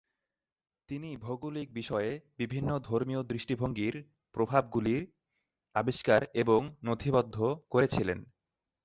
[0.89, 3.95] তিনি ভৌগোলিক বিষয়ে বিভিন্ন ধর্মীয় দৃষ্টিভঙ্গির
[4.35, 4.95] প্রভাবগুলি
[5.75, 7.37] আবিষ্কার এবং নথিবদ্ধ
[7.69, 8.19] করেছিলেন।